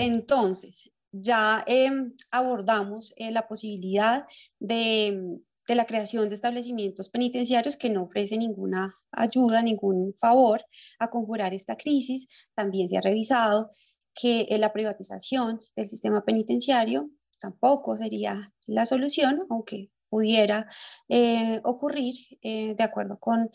[0.00, 4.24] Entonces, ya em, abordamos eh, la posibilidad
[4.58, 10.64] de, la creación de establecimientos penitenciarios que no ofrecen ninguna ayuda, ningún favor
[10.98, 12.28] a conjurar esta crisis.
[12.54, 13.70] También se ha revisado
[14.14, 20.68] que eh, la privatización del sistema penitenciario tampoco sería la solución, aunque pudiera
[21.08, 23.48] eh, ocurrir de acuerdo con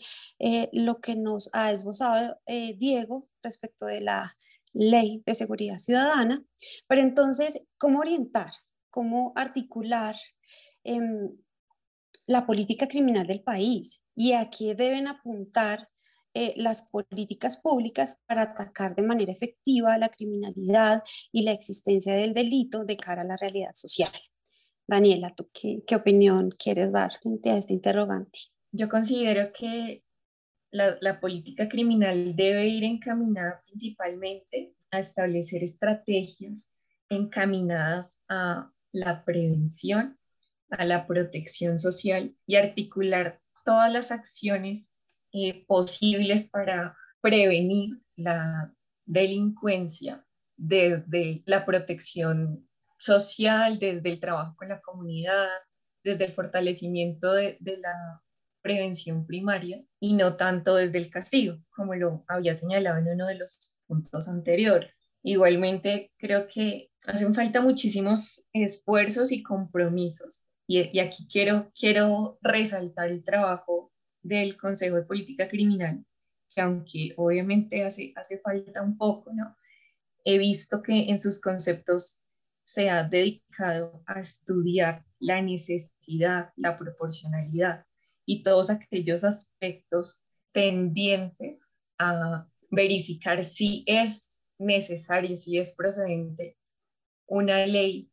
[0.72, 4.36] lo que nos ha esbozado Diego respecto de la
[4.76, 6.44] ley de seguridad ciudadana,
[6.86, 8.52] pero entonces, ¿cómo orientar?
[8.90, 10.16] ¿Cómo articular
[10.84, 11.30] em,
[12.26, 14.04] la política criminal del país?
[14.14, 15.88] ¿Y a qué deben apuntar
[16.34, 22.34] eh, las políticas públicas para atacar de manera efectiva la criminalidad y la existencia del
[22.34, 24.12] delito de cara a la realidad social?
[24.86, 28.38] Daniela, ¿tú qué, qué opinión quieres dar frente a este interrogante?
[28.70, 30.04] Yo considero que
[30.70, 36.72] la, política criminal debe ir encaminada principalmente a establecer estrategias
[37.08, 40.18] encaminadas a la prevención,
[40.70, 44.94] a la protección social y articular todas las acciones
[45.32, 48.72] eh, posibles para prevenir la
[49.04, 50.24] delincuencia
[50.56, 55.48] desde la protección social, desde el trabajo con la comunidad,
[56.02, 58.22] desde el fortalecimiento de la
[58.66, 63.36] prevención primaria y no tanto desde el castigo, como lo había señalado en uno de
[63.36, 65.06] los puntos anteriores.
[65.22, 70.48] Igualmente, creo que hacen falta muchísimos esfuerzos y compromisos.
[70.66, 76.04] Y, aquí quiero, quiero resaltar el trabajo del Consejo de Política Criminal,
[76.52, 79.56] que aunque obviamente hace, hace falta un poco, ¿no?
[80.24, 82.24] He visto que en sus conceptos
[82.64, 87.86] se ha dedicado a estudiar la necesidad, la proporcionalidad
[88.26, 96.56] y todos aquellos aspectos tendientes a verificar si es necesario, si es procedente
[97.26, 98.10] una ley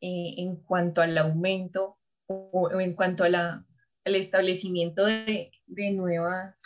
[0.00, 3.66] eh, en cuanto al aumento o, en cuanto a la,
[4.04, 6.56] al establecimiento de, de nueva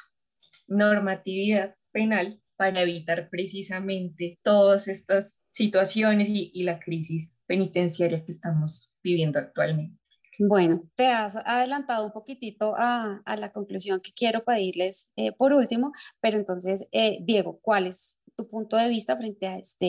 [0.67, 8.94] normatividad penal para evitar precisamente todas estas situaciones y, y la crisis penitenciaria que estamos
[9.03, 10.04] viviendo actualmente.
[10.39, 15.93] Bueno, te has adelantado un poquitito a, la conclusión que quiero pedirles eh, por último,
[16.21, 19.87] pero entonces, eh, Diego, ¿cuál es tu punto de vista frente a esta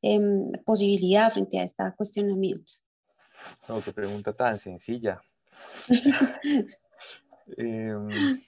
[0.00, 2.72] em, posibilidad, frente a este cuestionamiento?
[3.68, 5.20] No, qué pregunta tan sencilla.
[7.56, 8.40] Em,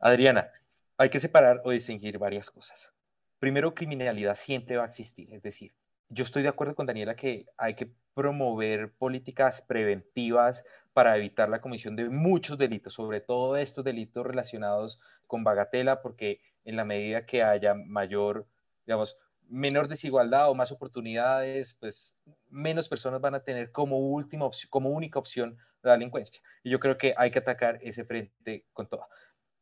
[0.00, 0.50] Adriana,
[0.96, 2.90] hay que separar o distinguir varias cosas.
[3.38, 5.72] Primero, criminalidad siempre va a existir, es decir,
[6.08, 10.64] yo estoy de acuerdo con Daniela que hay que promover políticas preventivas
[10.98, 14.98] para evitar la comisión de muchos delitos, sobre todo estos delitos relacionados
[15.28, 18.48] con bagatela, porque en la medida que haya mayor,
[18.84, 19.16] digamos,
[19.48, 22.18] menor desigualdad o más oportunidades, pues
[22.50, 26.42] menos personas van a tener como última opción, como única opción la delincuencia.
[26.64, 29.06] Y yo creo que hay que atacar ese frente con todo.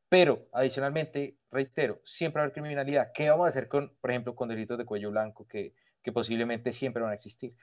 [0.08, 3.12] Pero adicionalmente, reitero, siempre va a haber criminalidad.
[3.12, 6.72] ¿Qué vamos a hacer con, por ejemplo, con delitos de cuello blanco que, que posiblemente
[6.72, 7.54] siempre van a existir?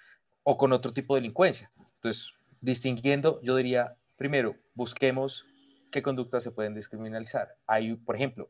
[0.43, 1.71] O con otro tipo de delincuencia.
[1.95, 5.45] Entonces, distinguiendo, yo diría, primero, busquemos
[5.91, 7.55] qué conductas se pueden descriminalizar.
[7.67, 8.49] Hay, por ejemplo,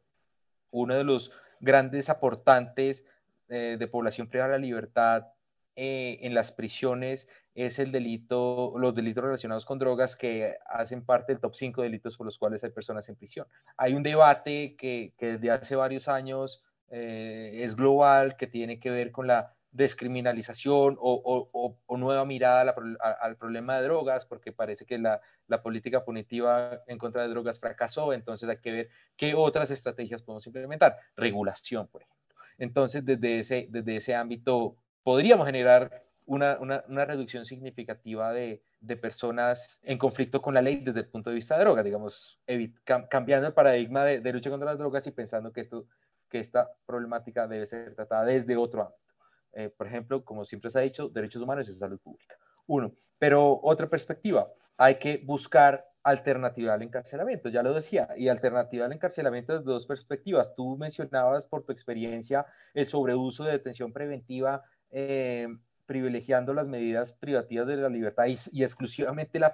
[0.69, 3.05] uno de los grandes aportantes
[3.49, 5.27] eh, de población privada de la libertad
[5.75, 11.33] eh, en las prisiones es el delito, los delitos relacionados con drogas que hacen parte
[11.33, 13.47] del top 5 delitos por los cuales hay personas en prisión.
[13.77, 19.11] Hay un debate que, desde hace varios años eh, es global, que tiene que ver
[19.11, 22.73] con la descriminalización o, nueva mirada
[23.21, 25.19] al problema de drogas, porque parece que la,
[25.61, 30.45] política punitiva en contra de drogas fracasó, entonces hay que ver qué otras estrategias podemos
[30.47, 30.97] implementar.
[31.15, 32.35] Regulación, por ejemplo.
[32.57, 38.61] Entonces, desde ese, desde ese ámbito, podríamos generar una, reducción significativa de,
[39.01, 42.39] personas en conflicto con la ley desde el punto de vista de drogas, digamos,
[43.09, 45.87] cambiando el paradigma de, de, lucha contra las drogas y pensando que, esto,
[46.29, 49.02] que esta problemática debe ser tratada desde otro ámbito.
[49.53, 52.35] Eh, por ejemplo, como siempre se ha dicho, derechos humanos y salud pública.
[52.67, 58.85] Uno, pero otra perspectiva, hay que buscar alternativa al encarcelamiento, ya lo decía, y alternativa
[58.85, 60.53] al encarcelamiento desde dos perspectivas.
[60.55, 65.47] Tú mencionabas por tu experiencia el sobreuso de detención preventiva, eh,
[65.85, 69.53] privilegiando las medidas privativas de la libertad y, exclusivamente la,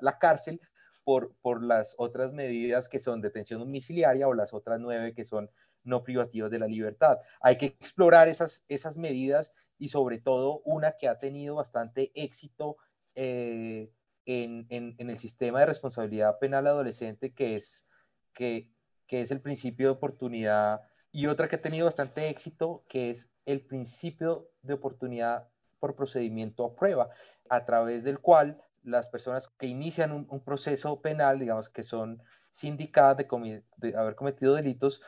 [0.00, 0.60] la, cárcel
[1.04, 5.50] por, por las otras medidas que son detención domiciliaria o las otras nueve que son
[5.88, 7.18] no privativos de la libertad.
[7.40, 12.76] Hay que explorar esas, esas medidas y sobre todo una que ha tenido bastante éxito
[13.14, 13.90] eh,
[14.26, 17.88] en, en, el sistema de responsabilidad penal adolescente, que es,
[18.34, 18.70] que,
[19.06, 23.32] que es el principio de oportunidad y otra que ha tenido bastante éxito, que es
[23.46, 25.48] el principio de oportunidad
[25.80, 27.08] por procedimiento a prueba,
[27.48, 33.16] a través del cual las personas que inician un, proceso penal, digamos que son sindicadas
[33.16, 35.00] de, de, haber cometido delitos,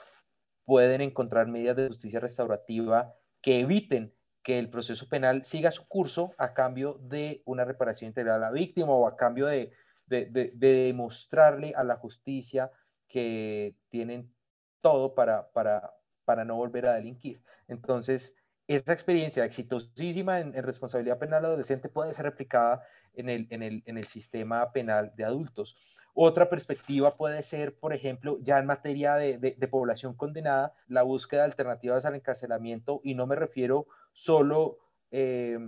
[0.71, 3.13] pueden encontrar medidas de justicia restaurativa
[3.43, 8.37] que eviten que el proceso penal siga su curso a cambio de una reparación integral
[8.37, 9.73] a la víctima o a cambio de,
[10.07, 12.71] de demostrarle a la justicia
[13.09, 14.33] que tienen
[14.81, 15.93] todo para, para,
[16.25, 17.43] para no volver a delinquir.
[17.67, 18.37] Entonces,
[18.69, 23.99] esta experiencia exitosísima en, responsabilidad penal adolescente puede ser replicada en el, en, el, en
[23.99, 25.77] el sistema penal de adultos.
[26.15, 31.43] Otra perspectiva puede ser, por ejemplo, ya en materia de, de, población condenada, la búsqueda
[31.43, 34.79] de alternativas al encarcelamiento, y no me refiero solo
[35.11, 35.59] eh,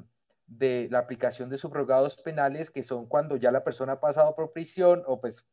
[0.46, 4.52] de la aplicación de subrogados penales, que son cuando ya la persona ha pasado por
[4.52, 5.46] prisión o pues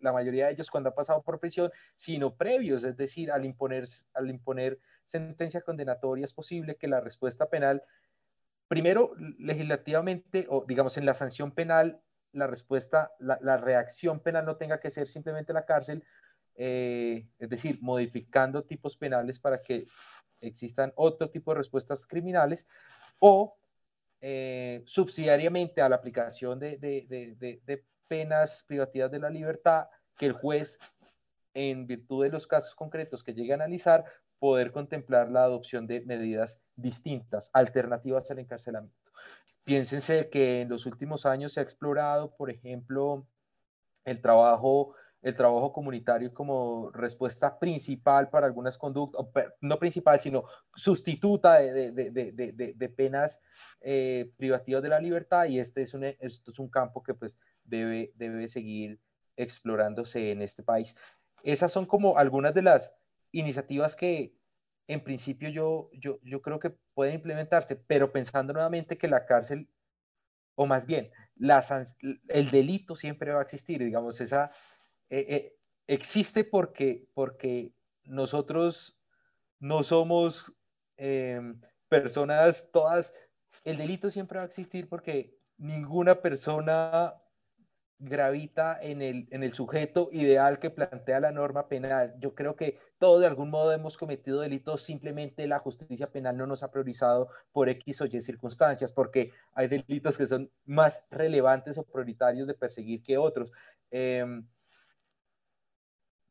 [0.00, 3.84] la mayoría de ellos cuando ha pasado por prisión, sino previos, es decir, al imponer,
[4.14, 7.82] al imponer sentencia condenatoria es posible que la respuesta penal,
[8.68, 12.00] primero legislativamente o digamos en la sanción penal,
[12.36, 16.04] la respuesta, la, reacción penal no tenga que ser simplemente la cárcel,
[16.54, 19.86] eh, es decir, modificando tipos penales para que
[20.40, 22.68] existan otro tipo de respuestas criminales
[23.18, 23.56] o
[24.20, 30.78] eh, subsidiariamente a la aplicación de, de penas privativas de la libertad que el juez,
[31.54, 34.04] en virtud de los casos concretos que llegue a analizar,
[34.38, 39.05] poder contemplar la adopción de medidas distintas, alternativas al encarcelamiento.
[39.66, 43.26] Piénsense que en los últimos años se ha explorado, por ejemplo,
[44.04, 49.26] el trabajo, el trabajo comunitario como respuesta principal para algunas conductas,
[49.60, 50.44] no principal, sino
[50.76, 53.42] sustituta de, de, de, de penas
[53.80, 57.36] eh, privativas de la libertad y este es un, esto es un campo que pues
[57.64, 59.00] debe, debe seguir
[59.36, 60.96] explorándose en este país.
[61.42, 62.94] Esas son como algunas de las
[63.32, 64.32] iniciativas que
[64.88, 69.68] en principio yo, yo, yo creo que pueden implementarse, pero pensando nuevamente que la cárcel,
[70.54, 71.64] o más bien, la,
[72.28, 74.52] el delito siempre va a existir, digamos, esa
[75.10, 75.56] eh, eh,
[75.86, 77.72] existe porque, porque
[78.04, 78.98] nosotros
[79.58, 80.52] no somos
[80.96, 83.14] em, personas todas,
[83.64, 87.14] el delito siempre va a existir porque ninguna persona
[87.98, 92.14] gravita en el, en el sujeto ideal que plantea la norma penal.
[92.18, 96.46] Yo creo que todos de algún modo hemos cometido delitos, simplemente la justicia penal no
[96.46, 101.78] nos ha priorizado por X o Y circunstancias, porque hay delitos que son más relevantes
[101.78, 103.50] o prioritarios de perseguir que otros.
[103.90, 104.46] Em,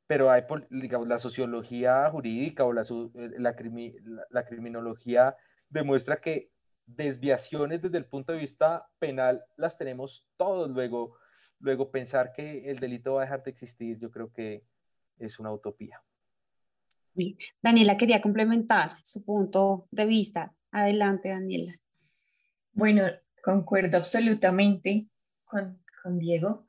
[0.08, 2.84] pero hay, digamos, la sociología jurídica o la,
[3.38, 3.56] la,
[4.30, 5.36] la criminología
[5.70, 6.52] demuestra que
[6.86, 11.18] desviaciones desde el punto de vista penal las tenemos todos luego
[11.60, 14.64] Luego, pensar que el delito va a dejar de existir, yo creo que
[15.18, 16.02] es una utopía.
[17.62, 20.54] Daniela quería complementar su punto de vista.
[20.72, 21.74] Adelante, Daniela.
[22.74, 23.04] Bueno,
[23.42, 25.08] concuerdo absolutamente
[25.46, 26.66] con, con Diego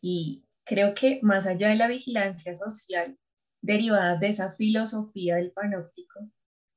[0.00, 3.16] y creo que más allá de la vigilancia social
[3.60, 6.28] derivada de esa filosofía del panóptico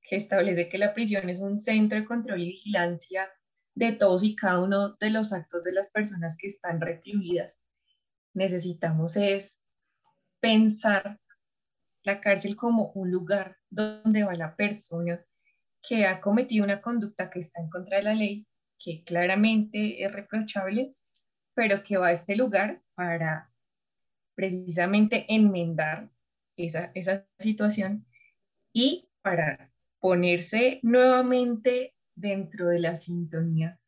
[0.01, 3.29] que establece que la prisión es un centro de control y vigilancia
[3.75, 7.63] de todos y cada uno de los actos de las personas que están reprimidas.
[8.33, 9.61] Necesitamos es
[10.39, 11.19] pensar
[12.03, 15.23] la cárcel como un lugar donde va la persona
[15.81, 18.47] que ha cometido una conducta que está en contra de la ley,
[18.77, 20.89] que claramente es reprochable,
[21.53, 23.51] pero que va a este lugar para
[24.35, 26.09] precisamente enmendar
[26.55, 28.05] esa, esa situación
[28.73, 33.79] y para ponerse nuevamente dentro de la sintonía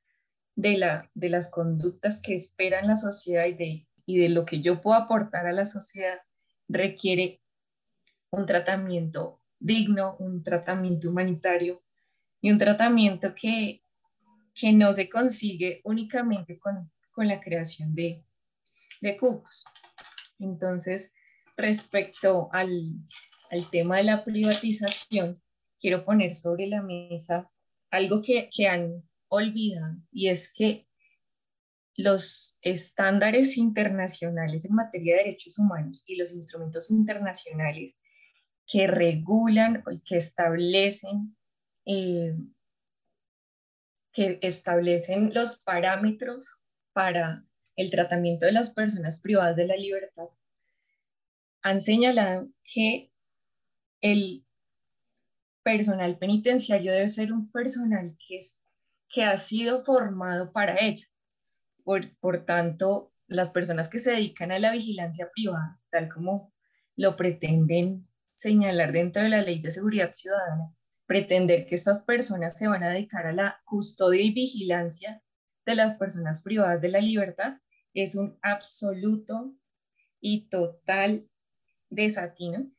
[0.56, 4.62] de, la, de las conductas que esperan la sociedad y de, y de lo que
[4.62, 6.20] yo puedo aportar a la sociedad,
[6.68, 7.42] requiere
[8.30, 11.84] un tratamiento digno, un tratamiento humanitario
[12.42, 13.84] y un tratamiento que,
[14.56, 18.24] que no se consigue únicamente con, con la creación de,
[19.02, 19.66] de cubos.
[20.40, 21.12] Entonces,
[21.58, 22.94] respecto al,
[23.52, 25.42] al tema de la privatización,
[25.80, 27.52] quiero poner sobre la mesa
[27.92, 30.88] algo que, que han olvidado y es que
[31.96, 37.96] los estándares internacionales en materia de derechos humanos y los instrumentos internacionales
[38.66, 41.36] que regulan y que establecen,
[41.86, 42.36] eh,
[44.14, 46.60] que establecen los parámetros
[46.94, 47.46] para
[47.76, 50.30] el tratamiento de las personas privadas de la libertad,
[51.62, 53.12] han señalado que
[54.02, 54.46] el
[55.64, 58.64] personal penitenciario debe ser un personal que, es,
[59.10, 61.08] que ha sido formado para ello.
[61.84, 66.54] Por, por tanto, las personas que se dedican a la vigilancia privada, tal como
[66.96, 68.04] lo pretenden
[68.36, 70.74] señalar dentro de la ley de seguridad ciudadana,
[71.06, 75.22] pretender que estas personas se van a dedicar a la custodia y vigilancia
[75.66, 77.58] de las personas privadas de la libertad
[77.94, 79.54] es un absoluto
[80.20, 81.28] y total
[81.90, 82.72] desatino.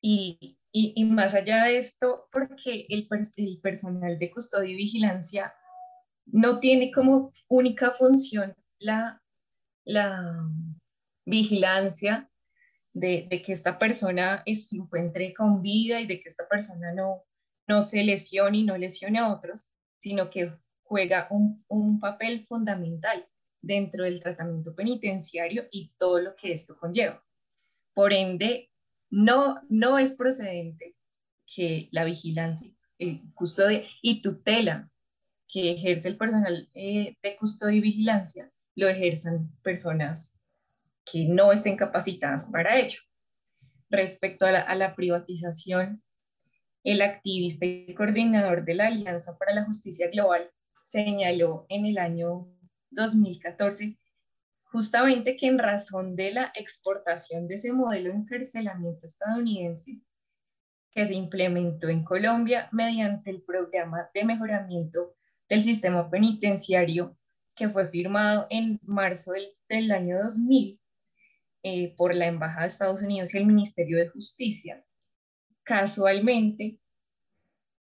[0.00, 5.54] Y, y, más allá de esto, porque el, el personal de custodia y vigilancia
[6.26, 9.22] no tiene como única función la,
[9.84, 10.46] la
[11.24, 12.30] vigilancia
[12.92, 17.22] de, de, que esta persona se encuentre con vida y de que esta persona no,
[17.66, 19.64] no se lesione y no lesione a otros,
[20.00, 20.52] sino que
[20.82, 23.26] juega un, un papel fundamental
[23.62, 27.24] dentro del tratamiento penitenciario y todo lo que esto conlleva.
[27.94, 28.70] Por ende,
[29.10, 30.96] no, no es procedente
[31.46, 34.90] que la vigilancia, el custodia y tutela
[35.48, 40.38] que ejerce el personal eh, de custodia y vigilancia lo ejerzan personas
[41.04, 42.98] que no estén capacitadas para ello.
[43.88, 46.02] Respecto a la, a la privatización,
[46.82, 52.48] el activista y coordinador de la Alianza para la Justicia Global señaló en el año
[52.90, 53.96] 2014
[54.76, 60.02] justamente que en razón de la exportación de ese modelo de encarcelamiento estadounidense
[60.90, 65.14] que se implementó en Colombia mediante el programa de mejoramiento
[65.48, 67.16] del sistema penitenciario
[67.54, 69.32] que fue firmado en marzo
[69.66, 70.78] del, año 2000
[71.62, 74.84] eh, por la Embajada de Estados Unidos y el Ministerio de Justicia,
[75.62, 76.78] casualmente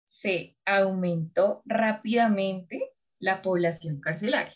[0.05, 4.55] se aumentó rápidamente la población carcelaria.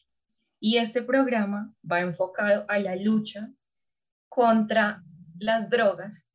[0.60, 3.52] Y este programa va enfocado a la lucha
[4.28, 5.04] contra
[5.40, 6.28] las drogas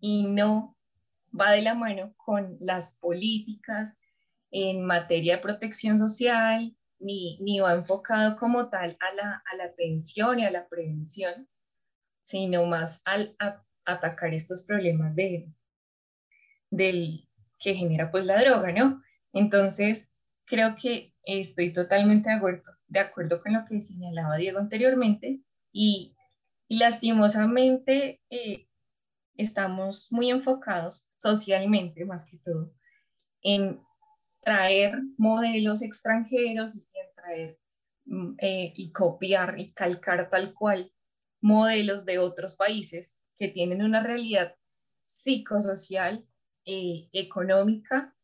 [0.00, 0.76] y no
[1.38, 3.98] va de la mano con las políticas
[4.50, 9.64] en materia de protección social, ni, ni va enfocado como tal a la, a la
[9.64, 11.48] atención y a la prevención,
[12.20, 15.48] sino más al a, atacar estos problemas de,
[16.70, 19.02] del, que genera pues la droga, ¿no?
[19.32, 20.10] Entonces,
[20.44, 25.40] creo que estoy totalmente de acuerdo, de acuerdo con lo que señalaba Diego anteriormente
[25.72, 26.16] y,
[26.68, 28.68] lastimosamente eh,
[29.36, 32.72] estamos muy enfocados socialmente, más que todo,
[33.42, 33.80] en
[34.40, 37.58] traer modelos extranjeros y en traer
[38.04, 40.92] mm, eh, y copiar y calcar tal cual
[41.40, 44.54] modelos de otros países que tienen una realidad
[45.00, 46.24] psicosocial,
[46.66, 48.14] eh, económica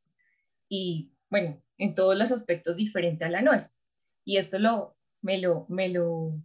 [0.68, 3.75] y, bueno, en todos los aspectos diferente a la nuestra.
[4.26, 6.38] Y esto lo, me, lo, me, lo,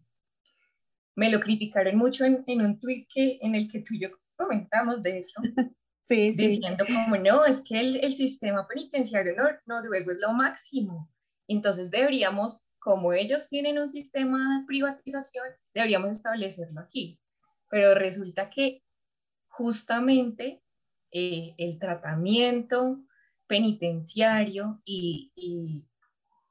[1.16, 4.10] me lo criticaron mucho en, en un tweet que, en el que tú y yo
[4.38, 5.42] comentamos, de hecho,
[6.12, 9.34] Sí, diciendo como no, es que el, el sistema penitenciario
[9.66, 11.10] noruego es lo máximo.
[11.48, 17.18] Entonces deberíamos, como ellos tienen un sistema de privatización, deberíamos establecerlo aquí.
[17.70, 18.84] Pero resulta que
[19.48, 20.62] justamente
[21.12, 23.06] eh, el tratamiento
[23.48, 25.86] penitenciario y, y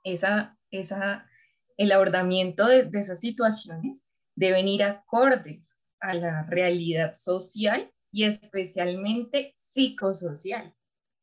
[0.04, 1.28] esa, esa,
[1.76, 10.74] el abordamiento de, esas situaciones deben ir acordes a la realidad social y especialmente psicosocial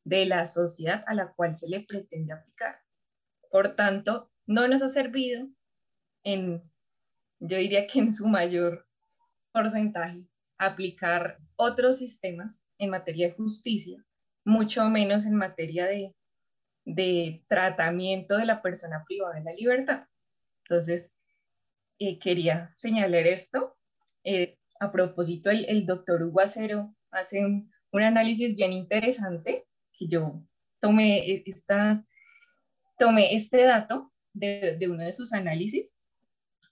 [0.04, 2.80] de la sociedad a la cual se le pretende aplicar.
[3.50, 5.48] Por tanto, no nos ha servido
[6.24, 6.62] en,
[7.40, 8.86] yo diría que en su mayor
[9.52, 10.26] porcentaje,
[10.58, 14.04] aplicar otros sistemas en materia de justicia,
[14.44, 16.14] mucho menos en materia de,
[16.88, 20.06] de tratamiento de la persona privada de la libertad.
[20.64, 21.12] Entonces,
[21.98, 23.76] eh, quería señalar esto.
[24.24, 30.42] Eh, a propósito, el, doctor Hugo Acero hace un, análisis bien interesante que yo
[30.80, 32.04] tomé, e, esta,
[32.98, 35.98] tomé este dato de, uno de sus análisis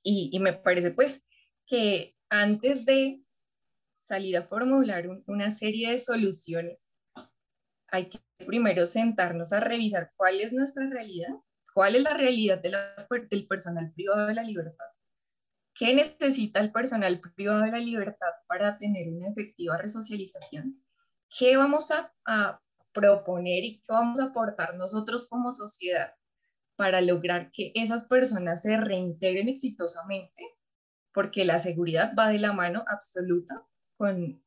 [0.03, 1.27] y, me parece pues
[1.67, 3.21] que antes de
[3.99, 6.86] salir a formular una serie de soluciones,
[7.89, 11.35] hay que primero sentarnos a revisar cuál es nuestra realidad,
[11.75, 14.87] cuál es la realidad del personal privado de la libertad
[15.79, 20.83] ¿Qué necesita el personal privado de la libertad para tener una efectiva resocialización?
[21.39, 22.13] ¿Qué vamos a,
[22.95, 26.15] proponer y qué vamos a aportar nosotros como sociedad
[26.77, 30.57] para lograr que esas personas se reintegren exitosamente?
[31.13, 33.67] Porque la seguridad va de la mano absoluta
[33.99, 34.43] con,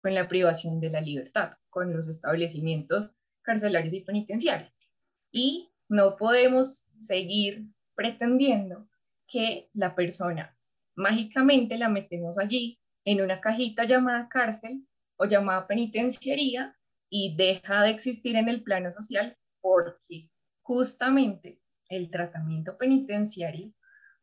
[0.00, 4.88] con la privación de la libertad, con los establecimientos carcelarios y penitenciarios.
[5.30, 8.88] Y no podemos seguir pretendiendo
[9.26, 10.56] que la persona
[10.94, 14.86] mágicamente la metemos allí en una cajita llamada cárcel
[15.16, 16.76] o llamada penitenciaría
[17.10, 20.30] y deja de existir en el plano social porque
[20.62, 23.72] justamente el tratamiento penitenciario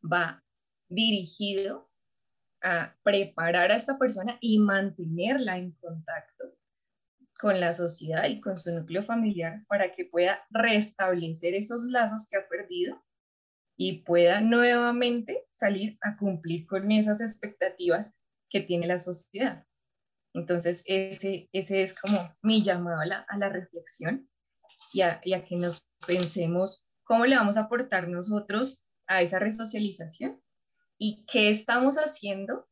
[0.04, 0.44] va
[0.88, 1.90] dirigido
[2.66, 6.58] a preparar a esta persona y mantenerla en contacto
[7.40, 12.38] con la sociedad y con su núcleo familiar para que pueda restablecer esos lazos que
[12.38, 13.06] ha perdido
[13.78, 18.18] y pueda nuevamente salir a cumplir con esas expectativas
[18.50, 19.66] que tiene la sociedad.
[20.34, 24.28] Entonces, ese, ese es como mi llamado a la, a la reflexión
[24.92, 30.42] y a, que nos pensemos cómo le vamos a aportar nosotros a esa resocialización
[30.98, 32.68] y qué estamos haciendo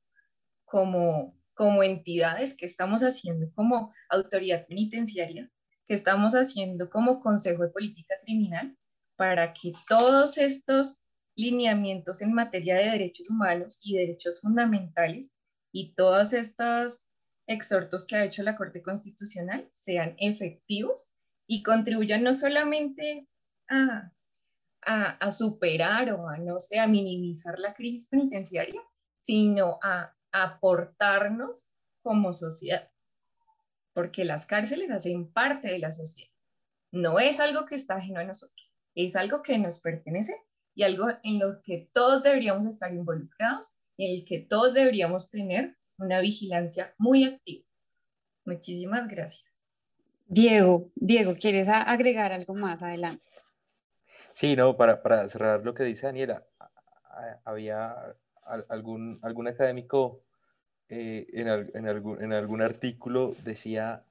[0.65, 5.51] como, como entidades, qué estamos haciendo como autoridad penitenciaria,
[5.85, 8.77] qué estamos haciendo como Consejo de Política Criminal
[9.15, 11.03] para que todos estos
[11.35, 15.31] lineamientos en materia de derechos humanos y derechos fundamentales
[15.71, 17.07] y todos estos
[17.47, 21.11] exhortos que ha hecho la Corte Constitucional sean efectivos
[21.47, 23.27] y contribuyan no solamente
[24.85, 28.81] a, superar o a, no sé, a minimizar la crisis penitenciaria,
[29.21, 31.71] sino a aportarnos
[32.01, 32.91] como sociedad,
[33.93, 36.31] porque las cárceles hacen parte de la sociedad.
[36.91, 40.35] No es algo que está ajeno a nosotros, es algo que nos pertenece
[40.75, 45.77] y algo en lo que todos deberíamos estar involucrados en el que todos deberíamos tener
[45.97, 47.65] una vigilancia muy activa.
[48.45, 49.45] Muchísimas gracias.
[50.27, 53.32] Diego, Diego, ¿quieres agregar algo más adelante?
[54.33, 56.43] Sí, no, para, para cerrar lo que dice Daniela,
[57.45, 58.15] había
[58.67, 60.21] algún, algún académico
[60.89, 64.03] eh, en, en, algún, en algún artículo decía,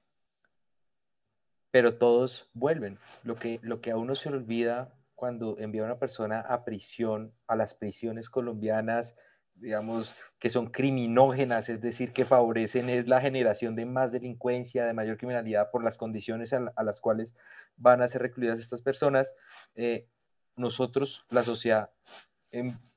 [1.71, 2.99] pero todos vuelven.
[3.25, 7.33] Lo que, lo que a uno se olvida cuando envía a una persona a prisión,
[7.47, 9.17] a las prisiones colombianas,
[9.63, 14.93] digamos, que son criminógenas, es decir, que favorecen es la generación de más delincuencia, de
[14.93, 17.35] mayor criminalidad por las condiciones a, las cuales
[17.77, 19.35] van a ser recluidas estas personas.
[19.77, 20.09] Eh,
[20.57, 21.91] nosotros, la sociedad,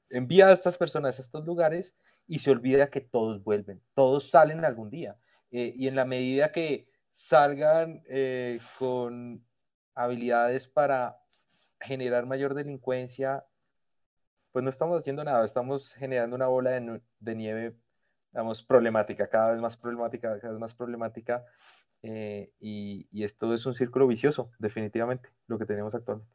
[0.09, 1.95] envía a estas personas a estos lugares
[2.27, 5.17] y se olvida que todos vuelven, todos salen algún día.
[5.51, 9.45] Eh, y en la medida que salgan eh, con
[9.93, 11.21] habilidades para
[11.79, 13.45] generar mayor delincuencia,
[14.55, 16.71] pues no estamos haciendo nada, estamos generando una bola
[17.19, 17.75] de, nieve,
[18.31, 21.43] digamos, problemática, cada vez más problemática, cada vez más problemática,
[22.03, 26.31] eh, y, esto es un círculo vicioso, definitivamente, lo que tenemos actualmente.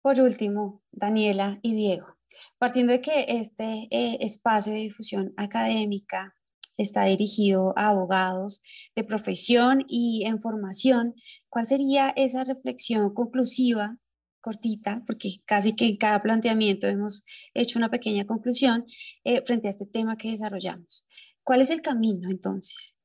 [0.00, 2.16] Por último, Daniela y Diego,
[2.56, 6.34] partiendo de que este eh, espacio de difusión académica
[6.78, 8.62] está dirigido a abogados
[8.96, 11.16] de profesión y en formación,
[11.50, 13.98] ¿cuál sería esa reflexión conclusiva
[14.42, 17.24] cortita, porque casi que en cada planteamiento hemos
[17.54, 18.84] hecho una pequeña conclusión
[19.24, 21.06] eh, frente a este tema que desarrollamos.
[21.42, 22.96] ¿Cuál es el camino entonces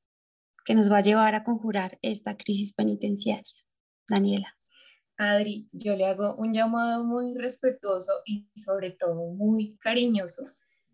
[0.66, 3.54] que nos va a llevar a conjurar esta crisis penitenciaria?
[4.06, 4.54] Daniela.
[5.16, 10.44] Adri, yo le hago un llamado muy respetuoso y sobre todo muy cariñoso,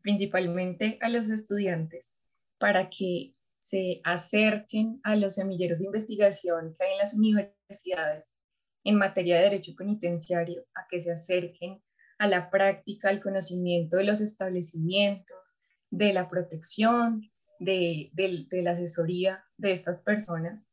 [0.00, 2.14] principalmente a los estudiantes,
[2.58, 8.34] para que se acerquen a los semilleros de investigación que hay en las universidades
[8.84, 11.82] en materia de derecho penitenciario, a que se acerquen
[12.18, 15.58] a la práctica, al conocimiento de los establecimientos,
[15.90, 18.10] de la protección, de,
[18.50, 20.68] la asesoría de estas personas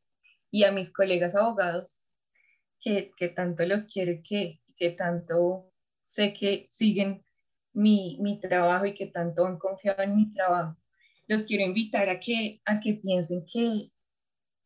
[0.50, 2.04] y a mis colegas abogados
[2.80, 5.71] que, tanto los quiero que, que tanto
[6.04, 7.24] sé que siguen
[7.74, 10.78] mi, trabajo y que tanto han confiado en mi trabajo.
[11.28, 13.91] Los quiero invitar a que, a que piensen que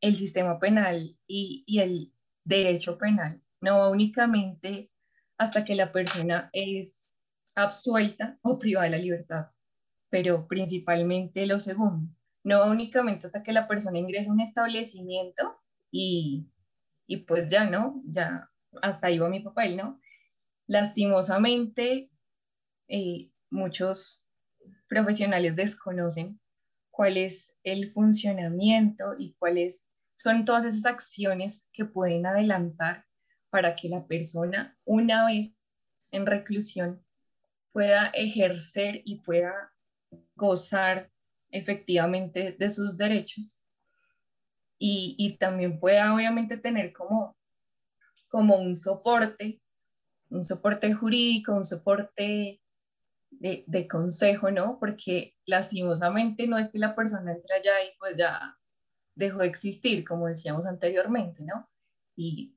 [0.02, 2.15] el sistema penal y, y el,
[2.46, 4.92] derecho penal, no únicamente
[5.38, 7.12] hasta que la persona es
[7.56, 9.48] absuelta o privada de la libertad,
[10.10, 12.08] pero principalmente lo segundo,
[12.44, 15.60] no únicamente hasta que la persona ingresa a un establecimiento
[15.92, 16.48] y,
[17.08, 18.02] y pues ya, ¿no?
[18.06, 18.50] Ya
[18.82, 20.00] hasta ahí va mi papel, ¿no?
[20.68, 22.10] Lastimosamente,
[22.88, 24.30] eh, muchos
[24.88, 26.40] profesionales desconocen
[26.92, 29.85] cuál es el funcionamiento y cuáles
[30.16, 33.06] son todas esas acciones que pueden adelantar
[33.52, 35.56] para que la persona, una vez
[36.12, 37.06] en reclusión,
[37.72, 39.72] pueda ejercer y pueda
[40.36, 41.12] gozar
[41.52, 43.62] efectivamente de sus derechos
[44.80, 47.38] y, y también pueda obviamente tener como,
[48.28, 49.62] como un soporte,
[50.30, 52.62] un soporte jurídico, un soporte
[53.40, 54.80] de, consejo, ¿no?
[54.80, 58.58] Porque lastimosamente no es que la persona entre allá y pues ya
[59.16, 61.70] dejó de existir, como decíamos anteriormente, ¿no?
[62.16, 62.56] Y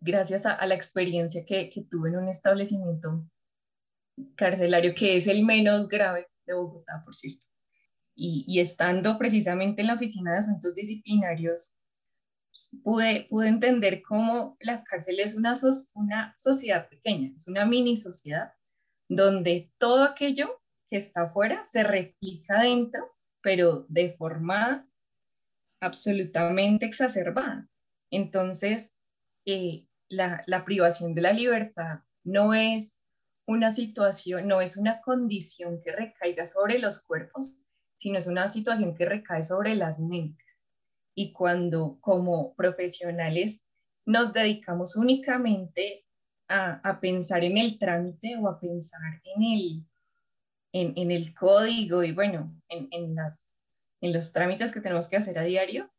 [0.00, 3.24] gracias a, la experiencia que, tuve en un establecimiento
[4.34, 7.42] carcelario, que es el menos grave de Bogotá, por cierto,
[8.14, 11.78] y, estando precisamente en la oficina de asuntos disciplinarios,
[12.50, 15.54] pues, pude, pude entender cómo la cárcel es una,
[15.94, 18.52] una sociedad pequeña, es una mini sociedad,
[19.08, 24.87] donde todo aquello que está afuera se replica dentro, pero de forma
[25.80, 27.68] absolutamente exacerbada.
[28.10, 28.96] Entonces,
[29.46, 33.02] eh, la, privación de la libertad no es
[33.46, 37.56] una situación, no es una condición que recaiga sobre los cuerpos,
[37.96, 40.46] sino es una situación que recae sobre las mentes.
[41.14, 43.62] Y cuando como profesionales
[44.04, 46.04] nos dedicamos únicamente
[46.48, 49.86] a, pensar en el trámite o a pensar en el,
[50.72, 53.54] en, el código y bueno, en, en, las,
[54.00, 55.92] en los trámites que tenemos que hacer a diario,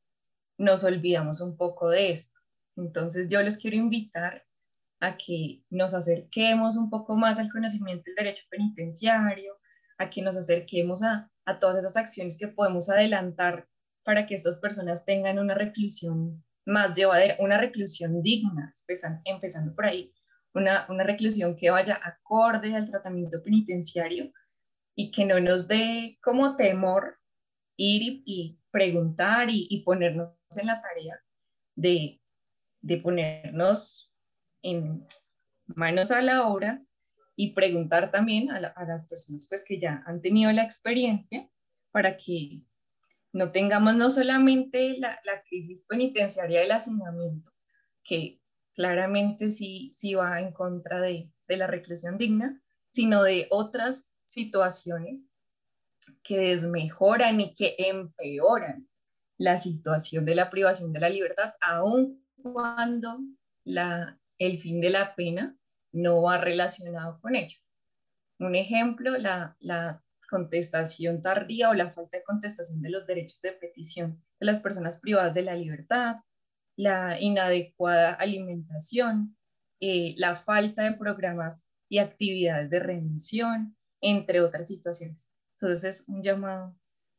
[0.57, 2.39] nos olvidamos un poco de esto.
[2.75, 4.45] Entonces yo les quiero invitar
[4.99, 9.57] a que nos acerquemos un poco más al conocimiento del derecho penitenciario,
[9.97, 13.67] a que nos acerquemos a, a todas esas acciones que podemos adelantar
[14.03, 18.71] para que estas personas tengan una reclusión más llevadera, una reclusión digna,
[19.25, 20.13] empezando por ahí,
[20.53, 24.31] una, una reclusión que vaya acorde al tratamiento penitenciario
[24.95, 27.17] y que no nos dé como temor
[27.79, 31.19] ir y, preguntar y, ponernos en la tarea
[31.75, 32.21] de,
[33.01, 34.11] ponernos
[34.61, 35.07] en
[35.65, 36.83] manos a la obra
[37.35, 41.49] y preguntar también a, las personas pues que ya han tenido la experiencia
[41.91, 42.65] para que
[43.31, 47.49] no tengamos no solamente la, crisis penitenciaria del hacinamiento,
[48.03, 48.41] que
[48.73, 52.61] claramente sí, sí va en contra de la reclusión digna,
[52.91, 55.28] sino de otras situaciones
[56.23, 58.87] que desmejoran y que empeoran
[59.37, 63.19] la situación de la privación de la libertad, aun cuando
[64.37, 65.57] el fin de la pena
[65.91, 67.57] no va relacionado con ello.
[68.39, 73.53] Un ejemplo, la, la contestación tardía o la falta de contestación de los derechos de
[73.53, 76.17] petición de las personas privadas de la libertad,
[76.77, 79.35] la inadecuada alimentación,
[79.81, 85.28] eh, la falta de programas y actividades de redención, entre otras situaciones.
[85.61, 86.75] Entonces es un llamado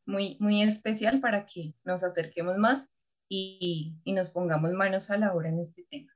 [0.07, 2.91] muy, muy especial para que nos acerquemos más
[3.29, 6.11] y, y nos pongamos manos a la obra en este tema.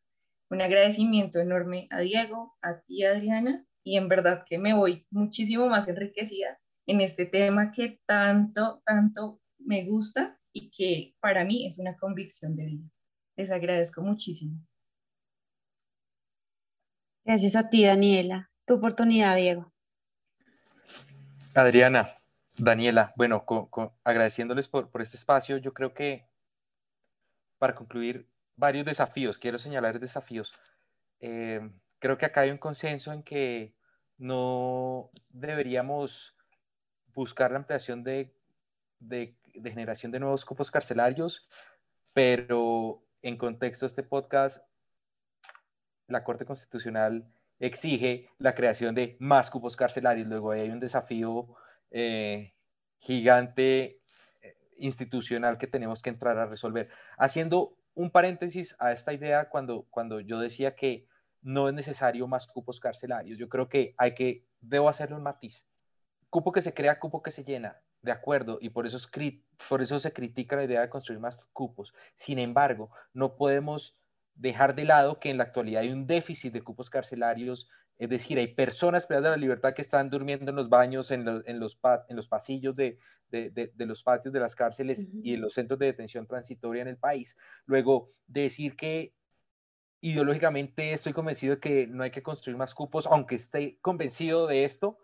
[0.51, 5.69] Un agradecimiento enorme a Diego, a ti Adriana, y en verdad que me voy muchísimo
[5.69, 11.79] más enriquecida en este tema que tanto, tanto me gusta y que para mí es
[11.79, 12.91] una convicción de vida.
[13.37, 14.59] Les agradezco muchísimo.
[17.25, 18.51] Gracias a ti, Daniela.
[18.67, 19.74] Tu oportunidad, Diego.
[21.55, 22.19] Adriana,
[22.57, 23.45] Daniela, bueno,
[24.05, 26.27] agradeciéndoles por, este espacio, yo creo que
[27.59, 30.53] para concluir, varios desafíos, quiero señalar desafíos.
[31.21, 31.61] Eh,
[31.99, 33.75] creo que acá hay un consenso en que
[34.19, 36.37] no deberíamos
[37.15, 38.35] buscar la ampliación de,
[39.01, 41.49] de, generación de nuevos cupos carcelarios,
[42.13, 44.63] pero en contexto de este podcast,
[46.09, 47.25] la Corte Constitucional
[47.59, 50.29] exige la creación de más cupos carcelarios.
[50.29, 51.55] Luego hay un desafío
[51.91, 52.55] eh,
[52.99, 54.01] gigante
[54.43, 56.89] eh, institucional que tenemos que entrar a resolver.
[57.19, 61.07] Haciendo un paréntesis a esta idea cuando, cuando yo decía que
[61.43, 63.39] no es necesario más cupos carcelarios.
[63.39, 65.67] Yo creo que hay que, debo hacerle un matiz.
[66.31, 69.09] Cupo que se crea, cupo que se llena, de acuerdo, y por eso, es,
[69.69, 71.95] por eso se critica la idea de construir más cupos.
[72.17, 73.97] Sin embargo, no podemos
[74.35, 77.69] dejar de lado que en la actualidad hay un déficit de cupos carcelarios,
[77.99, 81.25] es decir, hay personas privadas de la libertad que están durmiendo en los baños, en,
[81.25, 82.99] los, en los, en los pasillos de,
[83.31, 86.89] de, de, los patios de las cárceles y en los centros de detención transitoria en
[86.89, 87.37] el país.
[87.67, 89.15] Luego, decir que
[90.01, 94.65] ideológicamente estoy convencido de que no hay que construir más cupos, aunque esté convencido de
[94.65, 94.99] esto,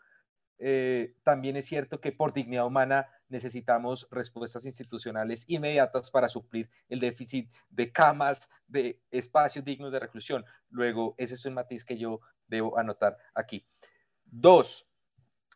[0.63, 7.01] eh, también es cierto que por dignidad humana necesitamos respuestas institucionales inmediatas para suplir el
[7.01, 10.45] déficit de camas, de espacios dignos de reclusión.
[10.69, 13.67] Luego, ese es un matiz que yo debo anotar aquí.
[14.27, 14.87] Dos,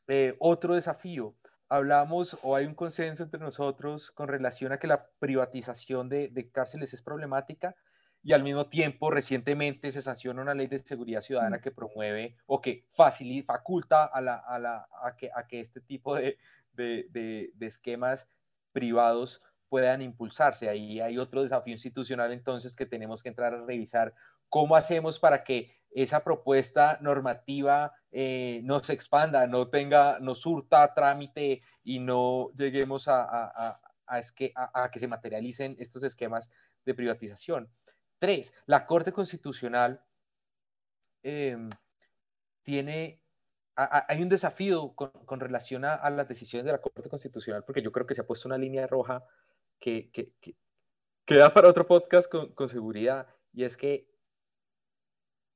[0.08, 1.36] eh, otro desafío,
[1.68, 6.94] hablamos o hay un consenso entre nosotros con relación a que la privatización de, cárceles
[6.94, 7.74] es problemática
[8.24, 11.60] y al mismo tiempo recientemente se sanciona una ley de seguridad ciudadana mm.
[11.60, 15.82] que promueve o que facilita, faculta a, la, a, la, a, que, a que este
[15.82, 16.38] tipo de,
[16.72, 17.06] de,
[17.54, 18.26] de, esquemas
[18.72, 20.70] privados puedan impulsarse.
[20.70, 24.14] Ahí hay otro desafío institucional entonces que tenemos que entrar a revisar
[24.48, 30.94] cómo hacemos para que esa propuesta normativa eh, no se expanda, no tenga, no surta
[30.94, 36.50] trámite y no lleguemos a, a, a, que se materialicen estos esquemas
[36.86, 37.68] de privatización.
[38.24, 40.02] Tres, la Corte Constitucional
[41.22, 41.68] em,
[42.62, 43.20] tiene,
[43.76, 48.06] hay un desafío con, relación a, las decisiones de la Corte Constitucional, porque yo creo
[48.06, 49.22] que se ha puesto una línea roja
[49.78, 50.54] que, que,
[51.36, 54.08] da para otro podcast con, con seguridad, y es que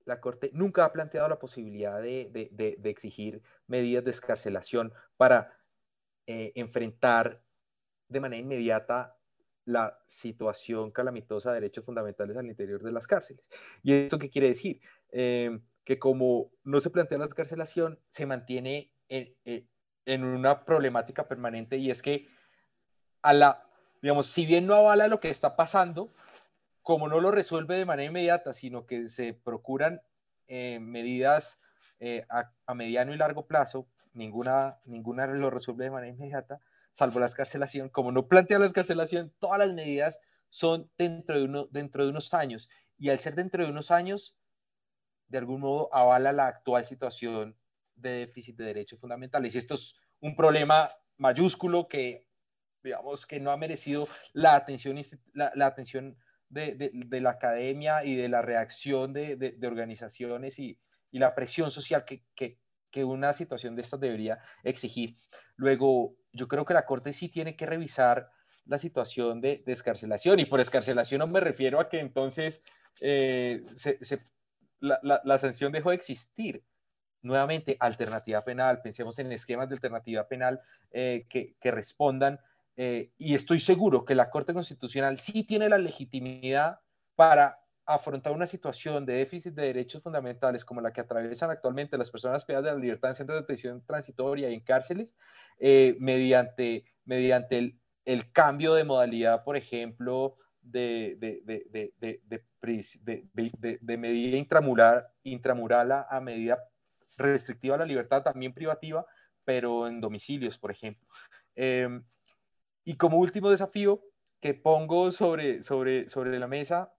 [0.05, 5.59] la Corte nunca ha planteado la posibilidad de, exigir medidas de escarcelación para
[6.27, 7.43] eh, enfrentar
[8.09, 9.18] de manera inmediata
[9.69, 13.51] la situación calamitosa de derechos fundamentales al interior de las cárceles.
[13.83, 14.81] ¿Y esto qué quiere decir?
[15.13, 19.35] Eh, que como no se plantea la escarcelación, se mantiene en,
[20.07, 22.29] en, una problemática permanente y es que
[23.21, 23.67] a la,
[24.01, 26.15] digamos, si bien no avala lo que está pasando,
[26.83, 30.01] como no lo resuelve de manera inmediata, sino que se procuran
[30.47, 31.61] eh, medidas
[32.01, 36.61] eh, a, a, mediano y largo plazo, ninguna, ninguna lo resuelve de manera inmediata,
[36.99, 37.91] salvo la escarcelación.
[37.91, 42.35] Como no plantea la escarcelación, todas las medidas son dentro de, uno, dentro de unos
[42.35, 42.69] años.
[42.99, 44.37] Y al ser dentro de unos años,
[45.29, 47.57] de algún modo avala la actual situación
[47.95, 49.55] de déficit de derechos fundamentales.
[49.55, 52.27] Y esto es un problema mayúsculo que,
[52.83, 55.01] digamos, que no ha merecido la atención,
[55.35, 56.17] la, la atención
[56.49, 60.81] de, de, de, la academia y de la reacción de, de organizaciones y,
[61.13, 62.59] y, la presión social que, que,
[62.91, 65.17] que una situación de estas debería exigir.
[65.57, 68.31] Luego, yo creo que la Corte sí tiene que revisar
[68.67, 72.63] la situación de, de escarcelación y por escarcelación no me refiero a que entonces
[73.01, 74.21] eh, se, se,
[74.81, 76.63] la, la, la, sanción dejó de existir.
[77.21, 80.61] Nuevamente, alternativa penal, pensemos en esquemas de alternativa penal
[80.93, 82.39] eh, que, que, respondan
[82.77, 86.79] eh, y estoy seguro que la Corte Constitucional sí tiene la legitimidad
[87.17, 92.11] para afrontar una situación de déficit de derechos fundamentales como la que atraviesan actualmente las
[92.11, 95.15] personas privadas de la libertad en centros de detención transitoria y en cárceles,
[95.59, 97.75] eh, mediante, mediante
[98.05, 101.65] el, cambio de modalidad, por ejemplo, de, de, de,
[103.81, 106.59] de medida intramural, intramural a, a, medida
[107.17, 109.07] restrictiva a la libertad, también privativa,
[109.47, 111.09] pero en domicilios, por ejemplo.
[111.57, 111.89] Eh,
[112.85, 114.03] y como último desafío
[114.43, 116.93] que pongo sobre, sobre, sobre la mesa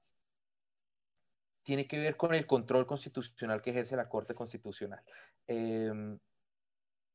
[1.69, 5.03] tiene que ver con el control constitucional que ejerce la Corte Constitucional.
[5.45, 6.17] Eh,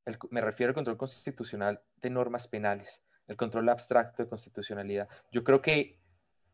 [0.05, 5.09] el, me refiero al control constitucional de normas penales, el control abstracto de constitucionalidad.
[5.33, 5.99] Yo creo que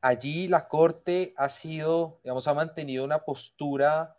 [0.00, 4.16] allí la Corte ha sido, digamos, ha mantenido una postura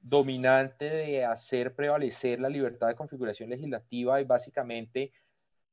[0.00, 5.12] dominante de hacer prevalecer la libertad de configuración legislativa y básicamente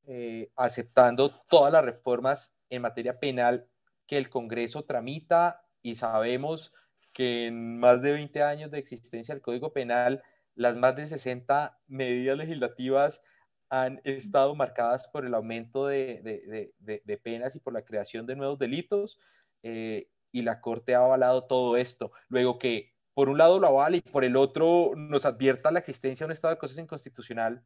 [0.05, 3.65] eh, aceptando todas las reformas en materia penal
[4.05, 6.71] que el Congreso tramita y sabemos
[7.13, 10.23] que en más de 20 años de existencia del Código Penal,
[10.55, 13.21] las más de 60 medidas legislativas
[13.69, 18.25] han estado marcadas por el aumento de, de, de, de penas y por la creación
[18.25, 19.17] de nuevos delitos,
[19.63, 22.11] eh, y la Corte ha avalado todo esto.
[22.29, 26.25] Luego que por un lado lo avala y por el otro nos advierta la existencia
[26.25, 27.63] de un estado de cosas inconstitucional,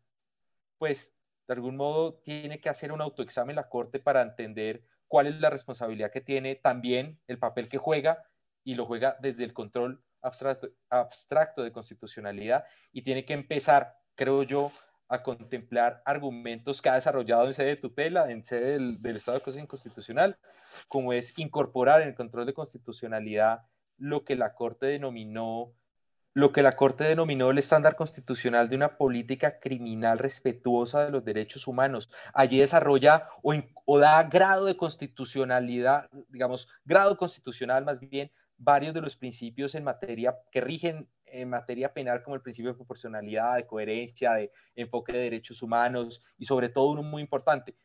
[0.78, 1.16] pues
[1.48, 5.50] de algún modo tiene que hacer un autoexamen la Corte para entender cuál es la
[5.50, 8.24] responsabilidad que tiene, también el papel que juega
[8.66, 14.44] y lo juega desde el control abstracto, abstracto de constitucionalidad y tiene que empezar, creo
[14.44, 14.72] yo,
[15.08, 19.38] a contemplar argumentos que ha desarrollado en sede de tutela, en sede del, del Estado
[19.38, 20.38] de Cosas Inconstitucional,
[20.88, 23.62] como es incorporar en el control de constitucionalidad
[23.98, 25.74] lo que la Corte denominó
[26.36, 31.24] lo que la Corte denominó el estándar constitucional de una política criminal respetuosa de los
[31.24, 32.10] derechos humanos.
[32.34, 33.54] Allí desarrolla o,
[33.86, 39.84] o da grado de constitucionalidad, digamos, grado constitucional más bien, varios de los principios en
[39.84, 45.14] materia que rigen en materia penal como el principio de proporcionalidad, de coherencia, de enfoque
[45.14, 47.76] de derechos humanos y sobre todo uno muy importante,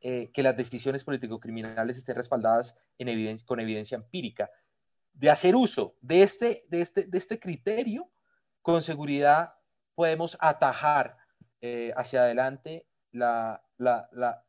[0.00, 2.76] eh, que las decisiones político-criminales estén respaldadas
[3.44, 4.50] con evidencia empírica.
[5.12, 8.10] De hacer uso de este, de este, de este criterio,
[8.62, 9.54] con seguridad
[9.94, 11.16] podemos atajar
[11.60, 14.44] eh, hacia adelante la, la, la,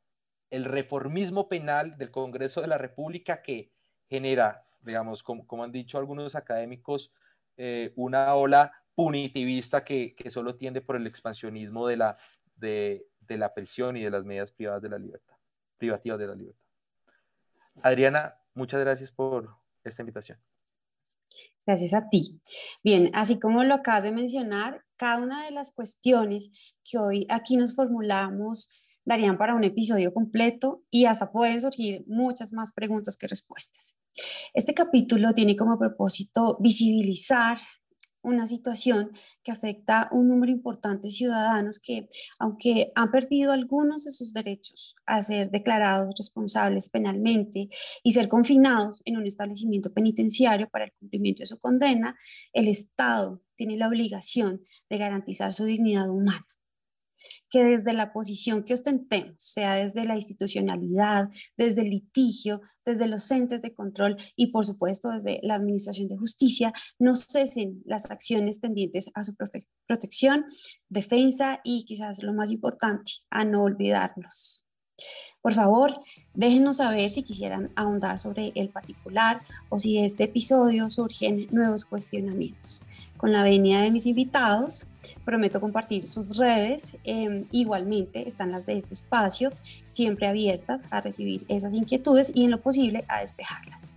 [0.50, 3.72] el reformismo penal del Congreso de la República que
[4.08, 7.12] genera digamos, como, como han dicho algunos académicos,
[7.58, 12.18] eh, una ola punitivista que, que, solo tiende por el expansionismo de la,
[12.56, 15.36] de, de, la prisión y de las medidas privadas de la libertad,
[15.78, 16.66] privativas de la libertad.
[17.82, 19.50] Adriana, muchas gracias por
[19.84, 20.38] esta invitación.
[21.66, 22.42] Gracias a ti.
[22.84, 26.52] Bien, así como lo acabas de mencionar, cada una de las cuestiones
[26.84, 28.72] que hoy aquí nos formulamos
[29.06, 33.98] darían para un episodio completo y hasta pueden surgir muchas más preguntas que respuestas.
[34.54, 37.58] Este capítulo tiene como propósito visibilizar
[38.22, 39.12] una situación
[39.44, 42.08] que afecta a un número importante de ciudadanos que,
[42.38, 47.70] aunque han perdido algunos de sus derechos a ser declarados responsables penalmente
[48.04, 52.16] y ser confinados en un establecimiento penitenciario para el cumplimiento de su condena,
[52.54, 56.46] el Estado tiene la obligación de garantizar su dignidad humana
[57.50, 63.30] que desde la posición que ostentemos, sea desde la institucionalidad, desde el litigio, desde los
[63.32, 68.60] entes de control y por supuesto desde la Administración de Justicia, no cesen las acciones
[68.60, 69.36] tendientes a su
[69.88, 70.46] protección,
[70.90, 74.64] defensa y quizás lo más importante, a no olvidarlos.
[75.42, 76.02] Por favor,
[76.34, 81.86] déjenos saber si quisieran ahondar sobre el particular o si de este episodio surgen nuevos
[81.86, 82.84] cuestionamientos.
[83.20, 84.88] Con la venia de mis invitados,
[85.26, 86.96] prometo compartir sus redes.
[87.04, 89.52] Em, igualmente están las de este espacio,
[89.90, 93.90] siempre abiertas a recibir esas inquietudes y en lo posible a despejarlas.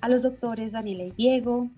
[0.00, 1.68] A los doctores Daniela y Diego,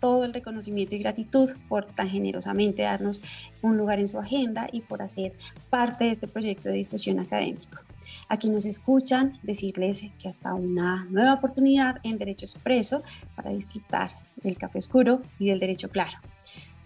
[0.00, 3.22] todo el reconocimiento y gratitud por tan generosamente darnos
[3.62, 5.32] un lugar en su agenda y por hacer
[5.70, 7.85] parte de este proyecto de difusión académico.
[8.28, 13.02] A quienes nos escuchan, decirles que hasta una nueva oportunidad en Derecho Expreso
[13.36, 14.10] para disfrutar
[14.42, 16.18] del café oscuro y del derecho claro.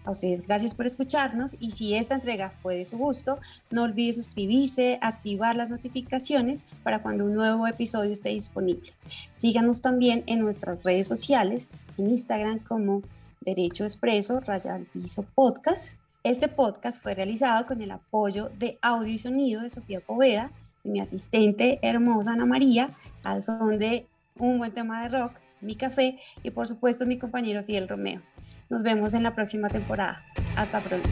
[0.03, 3.37] A ustedes gracias por escucharnos y si esta entrega fue de su gusto,
[3.69, 8.93] no olvide suscribirse, activar las notificaciones para cuando un nuevo episodio esté disponible.
[9.35, 13.03] Síganos también en nuestras redes sociales, en Instagram como
[13.41, 15.97] Derecho Expreso, Raya al Piso Podcast.
[16.23, 20.51] Este podcast fue realizado con el apoyo de audio y sonido de Sofía Poveda,
[20.83, 22.91] mi asistente hermosa Ana María,
[23.23, 27.63] al son de un buen tema de rock, mi café y por supuesto mi compañero
[27.63, 28.21] Fidel Romeo.
[28.69, 30.23] Nos vemos en la próxima temporada.
[30.55, 31.09] Hasta pronto.